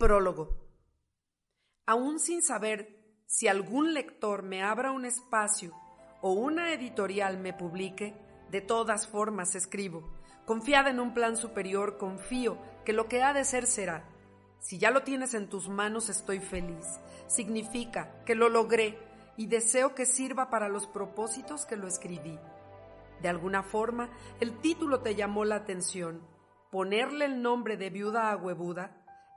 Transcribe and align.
Prólogo. 0.00 0.56
Aún 1.84 2.20
sin 2.20 2.40
saber 2.40 3.20
si 3.26 3.48
algún 3.48 3.92
lector 3.92 4.42
me 4.42 4.62
abra 4.62 4.92
un 4.92 5.04
espacio 5.04 5.74
o 6.22 6.32
una 6.32 6.72
editorial 6.72 7.36
me 7.36 7.52
publique, 7.52 8.16
de 8.50 8.62
todas 8.62 9.06
formas 9.06 9.54
escribo. 9.54 10.10
Confiada 10.46 10.88
en 10.88 11.00
un 11.00 11.12
plan 11.12 11.36
superior, 11.36 11.98
confío 11.98 12.56
que 12.86 12.94
lo 12.94 13.08
que 13.08 13.22
ha 13.22 13.34
de 13.34 13.44
ser 13.44 13.66
será. 13.66 14.08
Si 14.58 14.78
ya 14.78 14.90
lo 14.90 15.02
tienes 15.02 15.34
en 15.34 15.50
tus 15.50 15.68
manos, 15.68 16.08
estoy 16.08 16.40
feliz. 16.40 16.98
Significa 17.26 18.24
que 18.24 18.34
lo 18.34 18.48
logré 18.48 18.98
y 19.36 19.48
deseo 19.48 19.94
que 19.94 20.06
sirva 20.06 20.48
para 20.48 20.70
los 20.70 20.86
propósitos 20.86 21.66
que 21.66 21.76
lo 21.76 21.86
escribí. 21.86 22.38
De 23.20 23.28
alguna 23.28 23.62
forma, 23.62 24.08
el 24.40 24.60
título 24.60 25.00
te 25.00 25.14
llamó 25.14 25.44
la 25.44 25.56
atención. 25.56 26.26
Ponerle 26.70 27.26
el 27.26 27.42
nombre 27.42 27.76
de 27.76 27.90
viuda 27.90 28.30
a 28.30 28.36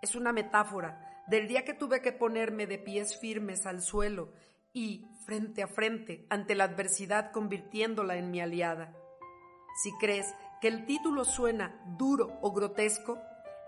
es 0.03 0.15
una 0.15 0.33
metáfora 0.33 1.23
del 1.27 1.47
día 1.47 1.63
que 1.63 1.73
tuve 1.73 2.01
que 2.01 2.11
ponerme 2.11 2.67
de 2.67 2.77
pies 2.77 3.17
firmes 3.17 3.65
al 3.65 3.81
suelo 3.81 4.33
y, 4.73 5.07
frente 5.25 5.63
a 5.63 5.67
frente, 5.67 6.27
ante 6.29 6.55
la 6.55 6.65
adversidad 6.65 7.31
convirtiéndola 7.31 8.17
en 8.17 8.29
mi 8.29 8.41
aliada. 8.41 8.93
Si 9.81 9.93
crees 9.93 10.35
que 10.59 10.67
el 10.67 10.85
título 10.85 11.23
suena 11.23 11.81
duro 11.97 12.37
o 12.41 12.51
grotesco, 12.51 13.17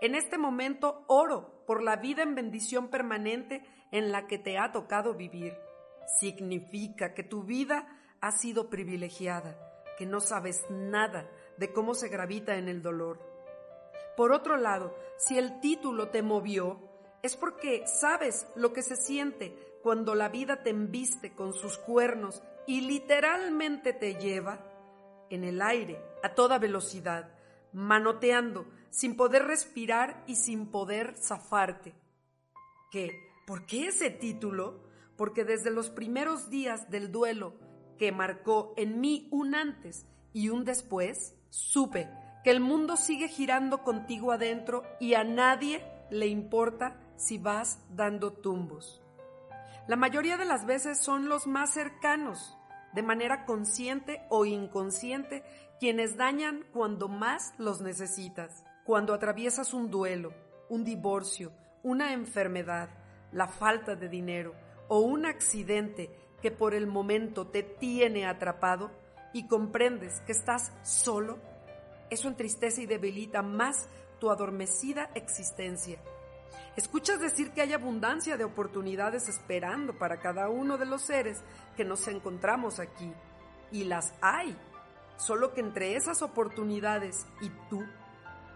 en 0.02 0.14
este 0.14 0.36
momento 0.36 1.06
oro 1.08 1.64
por 1.66 1.82
la 1.82 1.96
vida 1.96 2.22
en 2.22 2.34
bendición 2.34 2.88
permanente 2.88 3.64
en 3.90 4.12
la 4.12 4.26
que 4.26 4.38
te 4.38 4.58
ha 4.58 4.72
tocado 4.72 5.14
vivir. 5.14 5.56
Significa 6.20 7.14
que 7.14 7.22
tu 7.22 7.44
vida 7.44 7.88
ha 8.20 8.30
sido 8.30 8.68
privilegiada, 8.68 9.56
que 9.96 10.04
no 10.04 10.20
sabes 10.20 10.66
nada 10.68 11.30
de 11.56 11.72
cómo 11.72 11.94
se 11.94 12.08
gravita 12.08 12.58
en 12.58 12.68
el 12.68 12.82
dolor 12.82 13.35
por 14.16 14.32
otro 14.32 14.56
lado, 14.56 14.94
si 15.18 15.38
el 15.38 15.60
título 15.60 16.08
te 16.08 16.22
movió, 16.22 16.80
es 17.22 17.36
porque 17.36 17.86
sabes 17.86 18.46
lo 18.54 18.72
que 18.72 18.82
se 18.82 18.96
siente 18.96 19.78
cuando 19.82 20.14
la 20.14 20.28
vida 20.28 20.62
te 20.62 20.70
embiste 20.70 21.34
con 21.34 21.52
sus 21.52 21.78
cuernos 21.78 22.42
y 22.66 22.80
literalmente 22.82 23.92
te 23.92 24.14
lleva 24.14 24.64
en 25.30 25.44
el 25.44 25.60
aire 25.60 26.00
a 26.22 26.34
toda 26.34 26.58
velocidad, 26.58 27.30
manoteando, 27.72 28.66
sin 28.90 29.16
poder 29.16 29.44
respirar 29.44 30.24
y 30.26 30.36
sin 30.36 30.70
poder 30.70 31.14
zafarte. 31.16 31.94
¿Qué? 32.90 33.10
¿Por 33.46 33.66
qué 33.66 33.88
ese 33.88 34.10
título? 34.10 34.80
Porque 35.16 35.44
desde 35.44 35.70
los 35.70 35.90
primeros 35.90 36.50
días 36.50 36.90
del 36.90 37.12
duelo 37.12 37.54
que 37.98 38.12
marcó 38.12 38.74
en 38.76 39.00
mí 39.00 39.28
un 39.30 39.54
antes 39.54 40.06
y 40.32 40.48
un 40.48 40.64
después, 40.64 41.34
supe 41.50 42.08
que 42.46 42.52
el 42.52 42.60
mundo 42.60 42.96
sigue 42.96 43.26
girando 43.26 43.82
contigo 43.82 44.30
adentro 44.30 44.84
y 45.00 45.14
a 45.14 45.24
nadie 45.24 45.84
le 46.10 46.28
importa 46.28 46.96
si 47.16 47.38
vas 47.38 47.80
dando 47.90 48.32
tumbos. 48.34 49.02
La 49.88 49.96
mayoría 49.96 50.36
de 50.36 50.44
las 50.44 50.64
veces 50.64 51.00
son 51.00 51.28
los 51.28 51.48
más 51.48 51.74
cercanos, 51.74 52.56
de 52.92 53.02
manera 53.02 53.46
consciente 53.46 54.22
o 54.28 54.44
inconsciente, 54.44 55.42
quienes 55.80 56.16
dañan 56.16 56.64
cuando 56.72 57.08
más 57.08 57.52
los 57.58 57.80
necesitas. 57.80 58.62
Cuando 58.84 59.12
atraviesas 59.12 59.74
un 59.74 59.90
duelo, 59.90 60.32
un 60.68 60.84
divorcio, 60.84 61.50
una 61.82 62.12
enfermedad, 62.12 62.90
la 63.32 63.48
falta 63.48 63.96
de 63.96 64.08
dinero 64.08 64.54
o 64.86 65.00
un 65.00 65.26
accidente 65.26 66.16
que 66.40 66.52
por 66.52 66.74
el 66.74 66.86
momento 66.86 67.48
te 67.48 67.64
tiene 67.64 68.24
atrapado 68.24 68.92
y 69.32 69.48
comprendes 69.48 70.20
que 70.20 70.30
estás 70.30 70.72
solo, 70.84 71.40
eso 72.10 72.28
entristece 72.28 72.82
y 72.82 72.86
debilita 72.86 73.42
más 73.42 73.88
tu 74.20 74.30
adormecida 74.30 75.10
existencia. 75.14 75.98
Escuchas 76.76 77.20
decir 77.20 77.52
que 77.52 77.62
hay 77.62 77.72
abundancia 77.72 78.36
de 78.36 78.44
oportunidades 78.44 79.28
esperando 79.28 79.96
para 79.98 80.20
cada 80.20 80.50
uno 80.50 80.76
de 80.76 80.84
los 80.84 81.02
seres 81.02 81.42
que 81.74 81.84
nos 81.84 82.06
encontramos 82.06 82.80
aquí. 82.80 83.12
Y 83.72 83.84
las 83.84 84.12
hay. 84.20 84.56
Solo 85.16 85.54
que 85.54 85.60
entre 85.60 85.96
esas 85.96 86.20
oportunidades 86.20 87.26
y 87.40 87.48
tú 87.70 87.82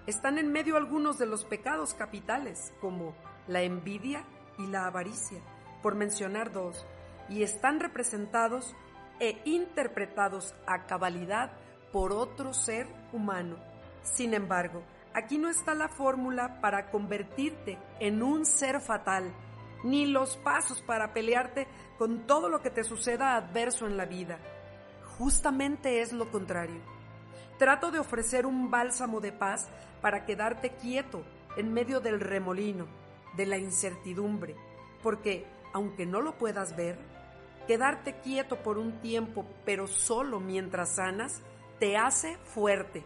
están 0.07 0.39
en 0.39 0.53
medio 0.53 0.77
algunos 0.77 1.19
de 1.19 1.27
los 1.27 1.45
pecados 1.45 1.95
capitales, 1.95 2.73
como 2.81 3.15
la 3.47 3.63
envidia 3.63 4.25
y 4.59 4.67
la 4.67 4.87
avaricia, 4.87 5.41
por 5.83 5.95
mencionar 5.95 6.53
dos, 6.53 6.87
y 7.31 7.43
están 7.43 7.81
representados 7.81 8.75
e 9.19 9.41
interpretados 9.45 10.55
a 10.67 10.87
cabalidad 10.87 11.53
por 11.93 12.13
otro 12.13 12.53
ser 12.53 12.87
humano. 13.13 13.57
Sin 14.03 14.35
embargo, 14.35 14.83
aquí 15.15 15.39
no 15.39 15.49
está 15.49 15.75
la 15.75 15.89
fórmula 15.89 16.61
para 16.61 16.91
convertirte 16.91 17.79
en 17.99 18.23
un 18.23 18.47
ser 18.47 18.81
fatal, 18.81 19.33
ni 19.85 20.07
los 20.07 20.37
pasos 20.39 20.83
para 20.83 21.13
pelearte 21.13 21.67
con 21.99 22.27
todo 22.27 22.49
lo 22.49 22.61
que 22.61 22.71
te 22.71 22.85
suceda 22.85 23.37
adverso 23.37 23.87
en 23.87 23.97
la 23.97 24.07
vida. 24.07 24.39
Justamente 25.19 26.01
es 26.01 26.13
lo 26.13 26.31
contrario. 26.31 26.81
Trato 27.59 27.91
de 27.91 27.99
ofrecer 27.99 28.47
un 28.47 28.71
bálsamo 28.71 29.21
de 29.21 29.33
paz 29.33 29.69
para 30.01 30.25
quedarte 30.25 30.71
quieto 30.77 31.25
en 31.57 31.73
medio 31.73 32.01
del 32.01 32.21
remolino, 32.21 32.87
de 33.37 33.47
la 33.47 33.59
incertidumbre, 33.59 34.57
porque, 35.03 35.47
aunque 35.73 36.07
no 36.07 36.21
lo 36.21 36.39
puedas 36.39 36.75
ver, 36.77 36.99
quedarte 37.67 38.19
quieto 38.21 38.63
por 38.63 38.79
un 38.79 39.01
tiempo, 39.01 39.45
pero 39.65 39.87
solo 39.87 40.41
mientras 40.41 40.97
sanas, 40.97 41.43
te 41.81 41.97
hace 41.97 42.37
fuerte. 42.39 43.05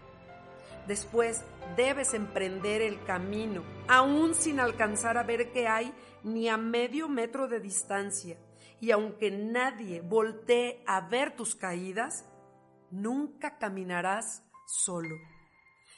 Después 0.87 1.43
debes 1.77 2.12
emprender 2.12 2.83
el 2.83 3.03
camino, 3.05 3.65
aún 3.89 4.35
sin 4.35 4.61
alcanzar 4.61 5.17
a 5.17 5.23
ver 5.23 5.51
qué 5.53 5.67
hay 5.67 5.95
ni 6.23 6.49
a 6.49 6.59
medio 6.59 7.09
metro 7.09 7.49
de 7.49 7.61
distancia. 7.61 8.37
Y 8.81 8.91
aunque 8.91 9.31
nadie 9.31 10.03
voltee 10.03 10.83
a 10.87 11.01
ver 11.01 11.34
tus 11.34 11.55
caídas, 11.55 12.27
nunca 12.91 13.57
caminarás 13.57 14.45
solo. 14.67 15.17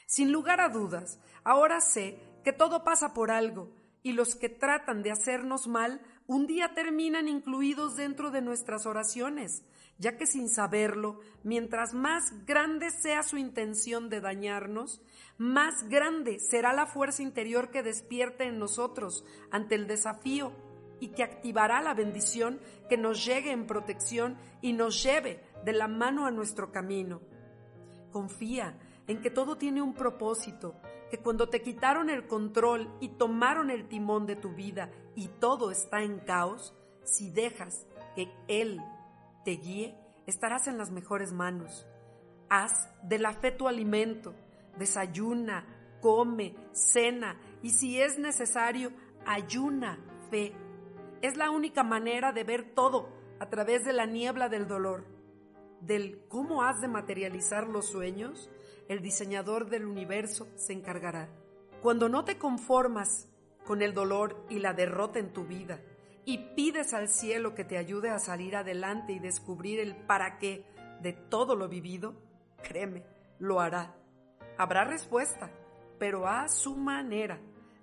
Sin 0.05 0.31
lugar 0.31 0.61
a 0.61 0.69
dudas, 0.69 1.19
ahora 1.43 1.81
sé 1.81 2.17
que 2.45 2.53
todo 2.53 2.85
pasa 2.85 3.13
por 3.13 3.29
algo 3.29 3.73
y 4.03 4.13
los 4.13 4.35
que 4.35 4.47
tratan 4.47 5.03
de 5.03 5.11
hacernos 5.11 5.67
mal 5.67 6.01
un 6.27 6.47
día 6.47 6.73
terminan 6.73 7.27
incluidos 7.27 7.97
dentro 7.97 8.31
de 8.31 8.41
nuestras 8.41 8.85
oraciones, 8.85 9.63
ya 9.99 10.17
que 10.17 10.27
sin 10.27 10.49
saberlo, 10.49 11.19
mientras 11.43 11.93
más 11.93 12.45
grande 12.45 12.91
sea 12.91 13.23
su 13.23 13.37
intención 13.37 14.09
de 14.09 14.21
dañarnos, 14.21 15.01
más 15.37 15.87
grande 15.89 16.39
será 16.39 16.73
la 16.73 16.85
fuerza 16.85 17.23
interior 17.23 17.71
que 17.71 17.83
despierte 17.83 18.45
en 18.45 18.59
nosotros 18.59 19.25
ante 19.49 19.75
el 19.75 19.87
desafío 19.87 20.51
y 20.99 21.09
que 21.09 21.23
activará 21.23 21.81
la 21.81 21.93
bendición 21.93 22.59
que 22.89 22.97
nos 22.97 23.25
llegue 23.25 23.51
en 23.51 23.67
protección 23.67 24.37
y 24.61 24.73
nos 24.73 25.01
lleve 25.03 25.43
de 25.63 25.73
la 25.73 25.87
mano 25.87 26.25
a 26.25 26.31
nuestro 26.31 26.71
camino. 26.71 27.21
Confía 28.11 28.79
en 29.07 29.21
que 29.21 29.29
todo 29.29 29.57
tiene 29.57 29.81
un 29.81 29.93
propósito, 29.93 30.75
que 31.09 31.19
cuando 31.19 31.49
te 31.49 31.61
quitaron 31.61 32.09
el 32.09 32.27
control 32.27 32.93
y 32.99 33.09
tomaron 33.09 33.69
el 33.69 33.87
timón 33.87 34.25
de 34.25 34.35
tu 34.35 34.53
vida 34.53 34.91
y 35.15 35.27
todo 35.27 35.71
está 35.71 36.01
en 36.03 36.19
caos, 36.19 36.75
si 37.03 37.29
dejas 37.29 37.87
que 38.15 38.29
Él 38.47 38.81
te 39.47 39.53
guíe, 39.53 39.95
estarás 40.25 40.67
en 40.67 40.77
las 40.77 40.91
mejores 40.91 41.31
manos. 41.31 41.87
Haz 42.49 42.89
de 43.01 43.17
la 43.17 43.31
fe 43.31 43.49
tu 43.51 43.69
alimento, 43.69 44.35
desayuna, 44.77 45.65
come, 46.01 46.53
cena 46.73 47.39
y 47.63 47.69
si 47.69 47.97
es 48.01 48.19
necesario, 48.19 48.91
ayuna 49.25 50.03
fe. 50.29 50.51
Es 51.21 51.37
la 51.37 51.49
única 51.49 51.83
manera 51.83 52.33
de 52.33 52.43
ver 52.43 52.73
todo 52.75 53.07
a 53.39 53.47
través 53.47 53.85
de 53.85 53.93
la 53.93 54.05
niebla 54.05 54.49
del 54.49 54.67
dolor. 54.67 55.05
Del 55.79 56.27
cómo 56.27 56.63
has 56.63 56.81
de 56.81 56.89
materializar 56.89 57.69
los 57.69 57.85
sueños, 57.87 58.51
el 58.89 59.01
diseñador 59.01 59.69
del 59.69 59.85
universo 59.85 60.49
se 60.55 60.73
encargará. 60.73 61.29
Cuando 61.81 62.09
no 62.09 62.25
te 62.25 62.37
conformas 62.37 63.29
con 63.63 63.81
el 63.81 63.93
dolor 63.93 64.45
y 64.49 64.59
la 64.59 64.73
derrota 64.73 65.19
en 65.19 65.31
tu 65.31 65.45
vida, 65.45 65.79
y 66.27 66.39
pides 66.39 66.93
al 66.93 67.07
cielo 67.07 67.55
que 67.55 67.63
te 67.63 67.77
ayude 67.77 68.09
a 68.09 68.19
salir 68.19 68.57
adelante 68.57 69.13
y 69.13 69.19
descubrir 69.19 69.79
el 69.79 69.95
para 69.95 70.39
qué 70.39 70.65
de 71.01 71.13
todo 71.13 71.55
lo 71.55 71.69
vivido, 71.69 72.21
créeme, 72.61 73.05
lo 73.39 73.61
hará. 73.61 73.95
Habrá 74.57 74.83
respuesta, 74.83 75.49
pero 75.97 76.27
a 76.27 76.49
su 76.49 76.75
manera. 76.75 77.39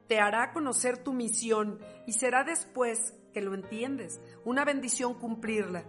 Te 0.09 0.21
hará 0.21 0.53
conocer 0.53 0.99
tu 0.99 1.15
misión 1.15 1.81
y 2.07 2.13
será 2.13 2.45
después 2.45 3.15
que 3.33 3.41
lo 3.41 3.55
entiendes, 3.55 4.21
una 4.45 4.67
bendición 4.67 5.15
cumplirla. 5.15 5.87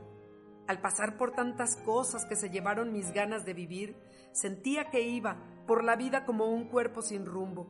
Al 0.65 0.79
pasar 0.79 1.17
por 1.17 1.33
tantas 1.33 1.75
cosas 1.83 2.25
que 2.25 2.37
se 2.37 2.49
llevaron 2.49 2.93
mis 2.93 3.11
ganas 3.11 3.43
de 3.43 3.53
vivir, 3.53 3.97
sentía 4.31 4.89
que 4.89 5.01
iba 5.01 5.43
por 5.67 5.83
la 5.83 5.97
vida 5.97 6.23
como 6.23 6.45
un 6.45 6.69
cuerpo 6.69 7.01
sin 7.01 7.25
rumbo. 7.25 7.67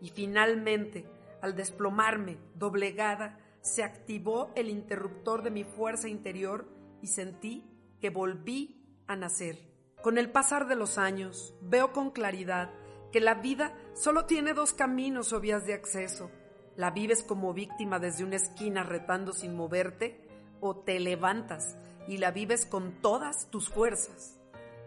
Y 0.00 0.10
finalmente, 0.10 1.10
al 1.42 1.56
desplomarme, 1.56 2.38
doblegada, 2.54 3.40
se 3.68 3.84
activó 3.84 4.50
el 4.54 4.68
interruptor 4.68 5.42
de 5.42 5.50
mi 5.50 5.64
fuerza 5.64 6.08
interior 6.08 6.68
y 7.02 7.08
sentí 7.08 7.64
que 8.00 8.10
volví 8.10 8.82
a 9.06 9.16
nacer. 9.16 9.58
Con 10.02 10.18
el 10.18 10.30
pasar 10.30 10.66
de 10.68 10.76
los 10.76 10.98
años, 10.98 11.54
veo 11.60 11.92
con 11.92 12.10
claridad 12.10 12.70
que 13.12 13.20
la 13.20 13.34
vida 13.34 13.74
solo 13.94 14.26
tiene 14.26 14.54
dos 14.54 14.72
caminos 14.72 15.32
o 15.32 15.40
vías 15.40 15.66
de 15.66 15.74
acceso, 15.74 16.30
¿La 16.78 16.92
vives 16.92 17.24
como 17.24 17.52
víctima 17.54 17.98
desde 17.98 18.22
una 18.22 18.36
esquina 18.36 18.84
retando 18.84 19.32
sin 19.32 19.56
moverte? 19.56 20.20
¿O 20.60 20.76
te 20.76 21.00
levantas 21.00 21.76
y 22.06 22.18
la 22.18 22.30
vives 22.30 22.66
con 22.66 23.02
todas 23.02 23.50
tus 23.50 23.68
fuerzas? 23.68 24.38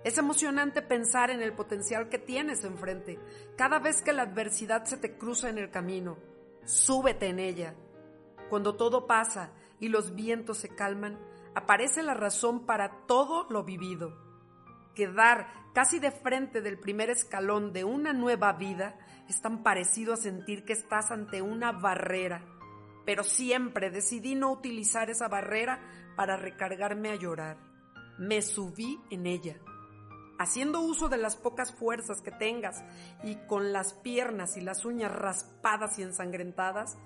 Es 0.06 0.18
emocionante 0.18 0.82
pensar 0.82 1.32
en 1.32 1.42
el 1.42 1.52
potencial 1.52 2.08
que 2.08 2.18
tienes 2.18 2.64
enfrente. 2.64 3.20
Cada 3.58 3.80
vez 3.80 4.02
que 4.02 4.14
la 4.14 4.22
adversidad 4.22 4.86
se 4.86 4.96
te 4.96 5.18
cruza 5.18 5.50
en 5.50 5.58
el 5.58 5.70
camino, 5.70 6.18
súbete 6.64 7.28
en 7.28 7.40
ella. 7.40 7.76
Cuando 8.52 8.76
todo 8.76 9.08
pasa 9.08 9.54
y 9.80 9.88
los 9.88 10.14
vientos 10.14 10.58
se 10.58 10.68
calman, 10.68 11.18
aparece 11.56 12.04
la 12.04 12.16
razón 12.16 12.66
para 12.66 13.06
todo 13.08 13.48
lo 13.50 13.64
vivido. 13.64 14.14
Quedar 14.94 15.48
casi 15.74 16.00
de 16.00 16.12
frente 16.12 16.60
del 16.60 16.78
primer 16.78 17.10
escalón 17.10 17.72
de 17.72 17.86
una 17.86 18.12
nueva 18.12 18.52
vida 18.52 19.00
es 19.30 19.42
tan 19.42 19.64
parecido 19.64 20.14
a 20.14 20.18
sentir 20.18 20.66
que 20.66 20.74
estás 20.74 21.12
ante 21.12 21.42
una 21.42 21.72
barrera, 21.72 22.44
pero 23.06 23.24
siempre 23.24 23.90
decidí 23.90 24.36
no 24.36 24.52
utilizar 24.52 25.10
esa 25.10 25.30
barrera 25.30 25.80
para 26.18 26.36
recargarme 26.36 27.12
a 27.12 27.16
llorar. 27.16 27.58
Me 28.20 28.42
subí 28.42 29.00
en 29.10 29.28
ella. 29.28 29.62
Haciendo 30.40 30.82
uso 30.82 31.08
de 31.08 31.18
las 31.18 31.38
pocas 31.38 31.74
fuerzas 31.74 32.22
que 32.22 32.32
tengas 32.32 32.84
y 33.24 33.38
con 33.48 33.72
las 33.72 33.94
piernas 33.94 34.58
y 34.58 34.62
las 34.62 34.84
uñas 34.84 35.14
raspadas 35.16 35.98
y 36.00 36.02
ensangrentadas, 36.02 36.98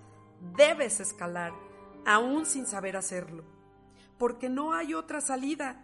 debes 0.56 1.00
escalar, 1.00 1.54
aún 2.06 2.46
sin 2.46 2.66
saber 2.66 2.98
hacerlo, 2.98 3.44
porque 4.18 4.50
no 4.50 4.74
hay 4.74 4.94
otra 4.94 5.22
salida. 5.22 5.82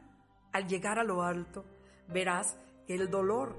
Al 0.52 0.68
llegar 0.68 1.00
a 1.00 1.04
lo 1.04 1.24
alto, 1.24 1.64
verás 2.10 2.58
que 2.86 2.96
el 2.96 3.10
dolor 3.10 3.56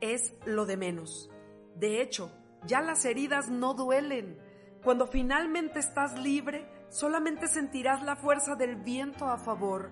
es 0.00 0.34
lo 0.46 0.66
de 0.66 0.76
menos. 0.76 1.30
De 1.76 2.00
hecho, 2.02 2.32
ya 2.66 2.80
las 2.80 3.04
heridas 3.04 3.48
no 3.48 3.74
duelen. 3.74 4.38
Cuando 4.82 5.06
finalmente 5.06 5.78
estás 5.78 6.18
libre, 6.18 6.68
solamente 6.88 7.46
sentirás 7.46 8.02
la 8.02 8.16
fuerza 8.16 8.56
del 8.56 8.76
viento 8.76 9.26
a 9.26 9.38
favor. 9.38 9.90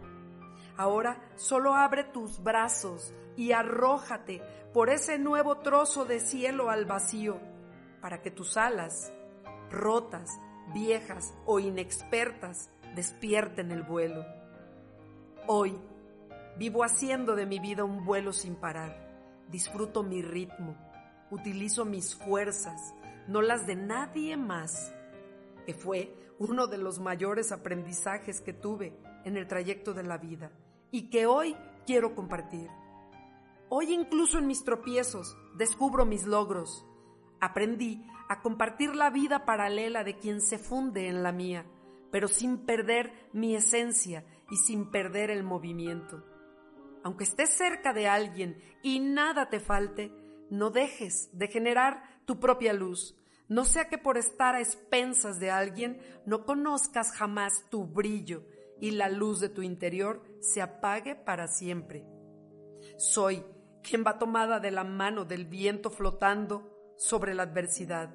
Ahora 0.77 1.23
solo 1.37 1.75
abre 1.75 2.05
tus 2.05 2.43
brazos 2.43 3.15
y 3.37 3.53
arrójate 3.53 4.43
por 4.73 4.91
ese 4.91 5.19
nuevo 5.19 5.59
trozo 5.59 6.05
de 6.05 6.21
cielo 6.21 6.71
al 6.71 6.85
vacío, 6.85 7.39
para 8.01 8.21
que 8.21 8.31
tus 8.31 8.57
alas, 8.57 9.13
rotas, 9.71 10.31
viejas 10.73 11.35
o 11.45 11.61
inexpertas, 11.61 12.71
despierten 12.95 13.71
el 13.71 13.83
vuelo. 13.83 14.25
Hoy 15.47 15.79
vivo 16.59 16.85
haciendo 16.85 17.37
de 17.37 17.47
mi 17.47 17.59
vida 17.59 17.85
un 17.85 18.05
vuelo 18.05 18.33
sin 18.33 18.57
parar. 18.57 19.05
Disfruto 19.51 20.03
mi 20.03 20.23
ritmo, 20.23 20.77
utilizo 21.31 21.85
mis 21.85 22.15
fuerzas, 22.15 22.95
no 23.29 23.43
las 23.43 23.67
de 23.67 23.77
nadie 23.77 24.37
más, 24.37 24.93
que 25.67 25.75
fue 25.75 26.15
uno 26.39 26.67
de 26.67 26.79
los 26.79 26.99
mayores 27.01 27.53
aprendizajes 27.53 28.41
que 28.41 28.53
tuve 28.53 28.97
en 29.25 29.37
el 29.37 29.47
trayecto 29.47 29.95
de 29.95 30.03
la 30.03 30.19
vida 30.19 30.53
y 30.91 31.11
que 31.11 31.27
hoy 31.27 31.57
quiero 31.87 32.15
compartir. 32.15 32.69
Hoy 33.69 33.93
incluso 33.93 34.39
en 34.39 34.47
mis 34.47 34.65
tropiezos 34.65 35.37
descubro 35.57 36.07
mis 36.07 36.25
logros. 36.25 36.86
Aprendí 37.41 38.05
a 38.29 38.43
compartir 38.43 38.95
la 38.95 39.11
vida 39.11 39.45
paralela 39.45 40.05
de 40.05 40.17
quien 40.17 40.41
se 40.41 40.59
funde 40.59 41.09
en 41.09 41.23
la 41.23 41.33
mía, 41.33 41.67
pero 42.11 42.29
sin 42.29 42.59
perder 42.59 43.13
mi 43.33 43.55
esencia 43.55 44.25
y 44.51 44.57
sin 44.57 44.91
perder 44.91 45.31
el 45.31 45.43
movimiento. 45.43 46.25
Aunque 47.05 47.25
estés 47.25 47.51
cerca 47.51 47.93
de 47.93 48.09
alguien 48.09 48.61
y 48.83 49.01
nada 49.01 49.49
te 49.49 49.61
falte, 49.61 50.13
no 50.51 50.71
dejes 50.71 51.31
de 51.33 51.49
generar 51.49 52.03
tu 52.25 52.41
propia 52.41 52.73
luz. 52.73 53.17
No 53.49 53.65
sea 53.65 53.89
que 53.89 53.99
por 53.99 54.19
estar 54.19 54.55
a 54.57 54.61
expensas 54.61 55.39
de 55.39 55.51
alguien 55.51 56.01
no 56.25 56.45
conozcas 56.45 57.13
jamás 57.13 57.65
tu 57.71 57.87
brillo 57.87 58.45
y 58.81 58.91
la 58.91 59.09
luz 59.09 59.41
de 59.41 59.49
tu 59.49 59.63
interior 59.63 60.23
se 60.41 60.63
apague 60.63 61.15
para 61.15 61.47
siempre. 61.47 62.05
Soy 62.99 63.45
quien 63.83 64.05
va 64.05 64.19
tomada 64.19 64.59
de 64.59 64.73
la 64.73 64.85
mano 64.85 65.25
del 65.25 65.47
viento 65.47 65.91
flotando 65.91 66.76
sobre 66.97 67.35
la 67.35 67.45
adversidad. 67.45 68.15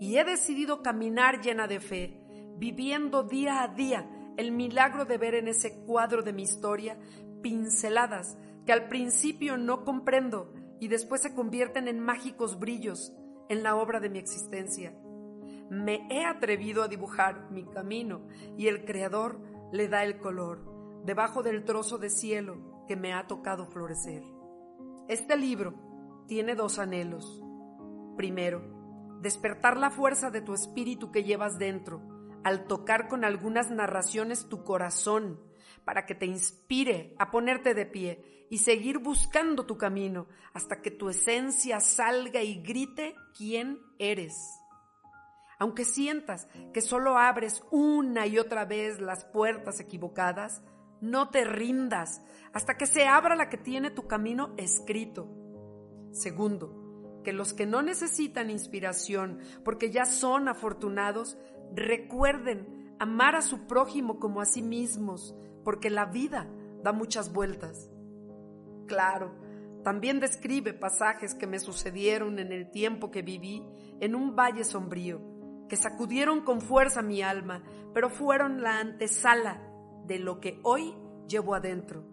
Y 0.00 0.16
he 0.16 0.24
decidido 0.24 0.82
caminar 0.82 1.40
llena 1.40 1.66
de 1.66 1.80
fe, 1.80 2.20
viviendo 2.56 3.22
día 3.22 3.62
a 3.62 3.68
día 3.68 4.08
el 4.36 4.52
milagro 4.52 5.04
de 5.04 5.18
ver 5.18 5.34
en 5.34 5.48
ese 5.48 5.84
cuadro 5.84 6.22
de 6.22 6.32
mi 6.32 6.42
historia 6.42 6.98
pinceladas 7.42 8.36
que 8.66 8.72
al 8.72 8.88
principio 8.88 9.56
no 9.56 9.84
comprendo 9.84 10.52
y 10.80 10.88
después 10.88 11.22
se 11.22 11.34
convierten 11.34 11.88
en 11.88 12.00
mágicos 12.00 12.58
brillos 12.58 13.12
en 13.48 13.62
la 13.62 13.76
obra 13.76 14.00
de 14.00 14.08
mi 14.08 14.18
existencia. 14.18 14.94
Me 15.70 16.06
he 16.10 16.24
atrevido 16.24 16.82
a 16.82 16.88
dibujar 16.88 17.50
mi 17.50 17.64
camino 17.64 18.26
y 18.56 18.68
el 18.68 18.84
Creador 18.84 19.40
le 19.72 19.88
da 19.88 20.04
el 20.04 20.18
color 20.18 21.02
debajo 21.04 21.42
del 21.42 21.64
trozo 21.64 21.98
de 21.98 22.10
cielo 22.10 22.84
que 22.86 22.96
me 22.96 23.12
ha 23.12 23.26
tocado 23.26 23.66
florecer. 23.66 24.22
Este 25.08 25.36
libro 25.36 25.74
tiene 26.26 26.54
dos 26.54 26.78
anhelos. 26.78 27.42
Primero, 28.16 28.62
despertar 29.20 29.76
la 29.76 29.90
fuerza 29.90 30.30
de 30.30 30.40
tu 30.40 30.54
espíritu 30.54 31.10
que 31.10 31.24
llevas 31.24 31.58
dentro 31.58 32.02
al 32.44 32.66
tocar 32.66 33.08
con 33.08 33.24
algunas 33.24 33.70
narraciones 33.70 34.48
tu 34.48 34.64
corazón 34.64 35.40
para 35.84 36.06
que 36.06 36.14
te 36.14 36.26
inspire 36.26 37.14
a 37.18 37.30
ponerte 37.30 37.74
de 37.74 37.86
pie 37.86 38.46
y 38.50 38.58
seguir 38.58 38.98
buscando 38.98 39.66
tu 39.66 39.78
camino 39.78 40.26
hasta 40.52 40.82
que 40.82 40.90
tu 40.90 41.08
esencia 41.08 41.80
salga 41.80 42.42
y 42.42 42.62
grite 42.62 43.16
quién 43.36 43.80
eres. 43.98 44.36
Aunque 45.58 45.84
sientas 45.84 46.48
que 46.72 46.82
solo 46.82 47.16
abres 47.16 47.62
una 47.70 48.26
y 48.26 48.38
otra 48.38 48.64
vez 48.64 49.00
las 49.00 49.24
puertas 49.24 49.80
equivocadas, 49.80 50.62
no 51.00 51.30
te 51.30 51.44
rindas 51.44 52.22
hasta 52.52 52.76
que 52.76 52.86
se 52.86 53.06
abra 53.06 53.36
la 53.36 53.48
que 53.48 53.56
tiene 53.56 53.90
tu 53.90 54.06
camino 54.06 54.54
escrito. 54.56 55.28
Segundo, 56.12 56.83
que 57.24 57.32
los 57.32 57.52
que 57.52 57.66
no 57.66 57.82
necesitan 57.82 58.50
inspiración 58.50 59.40
porque 59.64 59.90
ya 59.90 60.04
son 60.04 60.46
afortunados, 60.48 61.36
recuerden 61.74 62.94
amar 63.00 63.34
a 63.34 63.42
su 63.42 63.66
prójimo 63.66 64.20
como 64.20 64.40
a 64.40 64.44
sí 64.44 64.62
mismos, 64.62 65.34
porque 65.64 65.90
la 65.90 66.06
vida 66.06 66.46
da 66.84 66.92
muchas 66.92 67.32
vueltas. 67.32 67.90
Claro, 68.86 69.34
también 69.82 70.20
describe 70.20 70.72
pasajes 70.72 71.34
que 71.34 71.46
me 71.46 71.58
sucedieron 71.58 72.38
en 72.38 72.52
el 72.52 72.70
tiempo 72.70 73.10
que 73.10 73.22
viví 73.22 73.66
en 74.00 74.14
un 74.14 74.36
valle 74.36 74.64
sombrío, 74.64 75.20
que 75.68 75.76
sacudieron 75.76 76.42
con 76.42 76.60
fuerza 76.60 77.02
mi 77.02 77.22
alma, 77.22 77.62
pero 77.92 78.10
fueron 78.10 78.62
la 78.62 78.78
antesala 78.78 79.60
de 80.06 80.18
lo 80.18 80.40
que 80.40 80.60
hoy 80.62 80.94
llevo 81.28 81.54
adentro. 81.54 82.04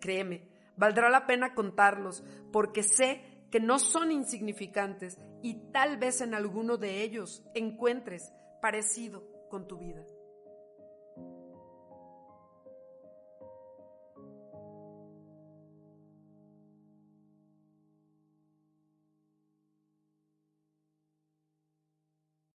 Créeme, 0.00 0.48
valdrá 0.76 1.10
la 1.10 1.26
pena 1.26 1.54
contarlos 1.54 2.24
porque 2.52 2.82
sé 2.82 3.22
que 3.56 3.60
no 3.60 3.78
son 3.78 4.12
insignificantes 4.12 5.18
y 5.42 5.54
tal 5.72 5.96
vez 5.96 6.20
en 6.20 6.34
alguno 6.34 6.76
de 6.76 7.00
ellos 7.02 7.42
encuentres 7.54 8.34
parecido 8.60 9.26
con 9.48 9.66
tu 9.66 9.78
vida. 9.78 10.04